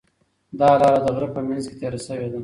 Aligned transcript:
دا 0.59 0.69
لاره 0.81 0.99
د 1.05 1.07
غره 1.15 1.29
په 1.35 1.41
منځ 1.47 1.63
کې 1.69 1.75
تېره 1.79 1.99
شوې 2.07 2.27
ده. 2.31 2.39